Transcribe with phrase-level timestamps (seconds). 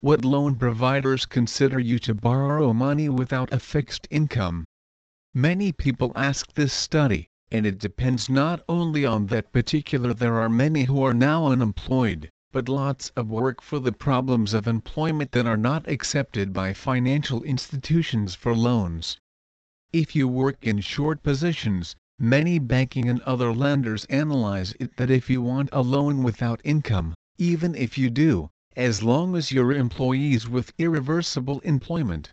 [0.00, 4.64] What loan providers consider you to borrow money without a fixed income?
[5.32, 10.48] Many people ask this study, and it depends not only on that particular there are
[10.48, 15.46] many who are now unemployed, but lots of work for the problems of employment that
[15.46, 19.18] are not accepted by financial institutions for loans.
[19.92, 25.30] If you work in short positions, Many banking and other lenders analyze it that if
[25.30, 30.46] you want a loan without income, even if you do, as long as you're employees
[30.46, 32.30] with irreversible employment.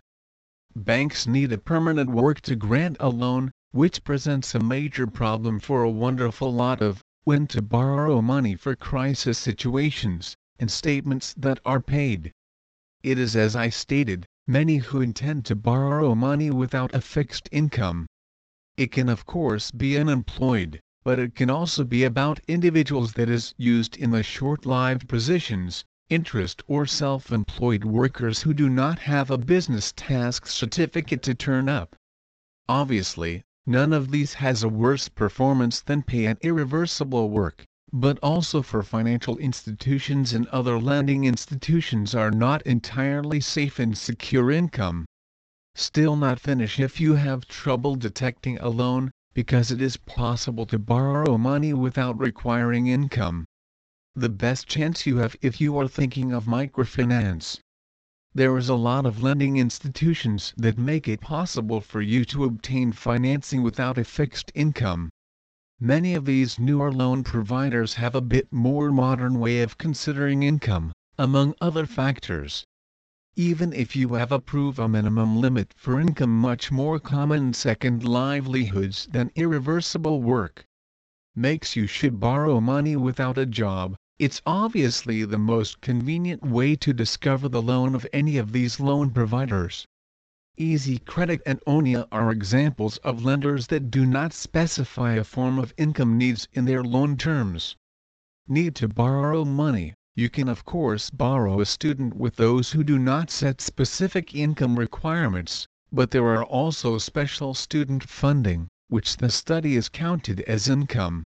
[0.76, 5.82] Banks need a permanent work to grant a loan, which presents a major problem for
[5.82, 11.80] a wonderful lot of when to borrow money for crisis situations, and statements that are
[11.80, 12.32] paid.
[13.02, 18.04] It is as I stated, many who intend to borrow money without a fixed income,
[18.76, 23.52] it can of course be unemployed, but it can also be about individuals that is
[23.56, 29.92] used in the short-lived positions, interest or self-employed workers who do not have a business
[29.96, 31.96] task certificate to turn up.
[32.68, 38.62] Obviously, none of these has a worse performance than pay and irreversible work, but also
[38.62, 45.06] for financial institutions and other lending institutions are not entirely safe and secure income
[45.76, 50.78] still not finish if you have trouble detecting a loan, because it is possible to
[50.78, 53.44] borrow money without requiring income.
[54.16, 57.60] The best chance you have if you are thinking of microfinance.
[58.34, 62.90] There is a lot of lending institutions that make it possible for you to obtain
[62.90, 65.08] financing without a fixed income.
[65.78, 70.90] Many of these newer loan providers have a bit more modern way of considering income,
[71.16, 72.64] among other factors
[73.36, 79.06] even if you have approved a minimum limit for income much more common second livelihoods
[79.12, 80.64] than irreversible work.
[81.36, 86.92] Makes you should borrow money without a job, it's obviously the most convenient way to
[86.92, 89.86] discover the loan of any of these loan providers.
[90.56, 95.72] Easy Credit and Onia are examples of lenders that do not specify a form of
[95.78, 97.76] income needs in their loan terms.
[98.48, 102.98] Need to borrow money you can of course borrow a student with those who do
[102.98, 109.76] not set specific income requirements, but there are also special student funding, which the study
[109.76, 111.22] is counted as income.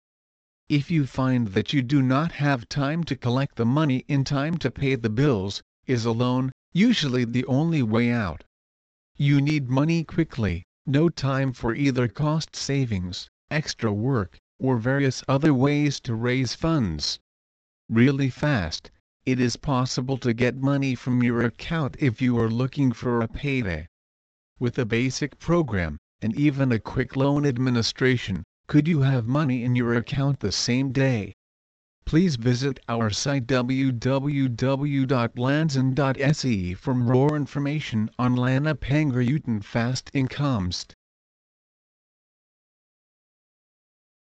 [0.69, 4.57] If you find that you do not have time to collect the money in time
[4.59, 8.43] to pay the bills, is a loan usually the only way out.
[9.17, 15.53] You need money quickly, no time for either cost savings, extra work, or various other
[15.53, 17.19] ways to raise funds
[17.89, 18.89] really fast,
[19.25, 23.27] it is possible to get money from your account if you are looking for a
[23.27, 23.87] payday.
[24.59, 29.75] With a basic program, and even a quick loan administration, could you have money in
[29.75, 31.33] your account the same day?
[32.05, 33.93] Please visit our site www.lanzon.se
[36.75, 40.93] for more information on Lana Pengar Utan Fast Inkomst.